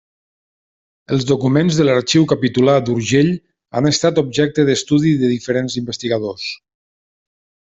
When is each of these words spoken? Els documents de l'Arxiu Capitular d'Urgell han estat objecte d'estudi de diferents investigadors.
Els 1.17 1.25
documents 1.31 1.77
de 1.79 1.85
l'Arxiu 1.85 2.25
Capitular 2.31 2.77
d'Urgell 2.87 3.29
han 3.81 3.91
estat 3.93 4.23
objecte 4.25 4.67
d'estudi 4.71 5.13
de 5.21 5.31
diferents 5.37 5.77
investigadors. 5.83 6.49